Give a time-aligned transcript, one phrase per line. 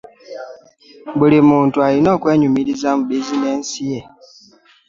[1.17, 3.99] buli muntu alina okwenyumiriza mu bizineesi ye.